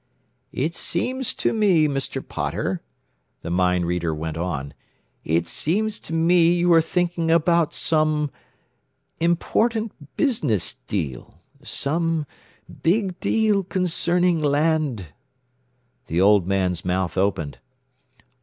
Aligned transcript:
"It 0.51 0.73
seems 0.73 1.31
to 1.35 1.53
me, 1.53 1.87
Mr. 1.87 2.27
Potter," 2.27 2.81
the 3.43 3.51
mind 3.51 3.85
reader 3.85 4.15
went 4.15 4.35
on, 4.35 4.73
"it 5.23 5.45
seems 5.47 5.99
to 5.99 6.11
me 6.11 6.53
you 6.55 6.73
are 6.73 6.81
thinking 6.81 7.29
about 7.29 7.71
some 7.75 8.31
important 9.19 10.17
business 10.17 10.73
deal 10.87 11.39
some 11.61 12.25
big 12.81 13.19
deal 13.19 13.63
concerning 13.63 14.41
land." 14.41 15.09
The 16.07 16.19
old 16.19 16.47
man's 16.47 16.83
mouth 16.83 17.15
opened. 17.15 17.59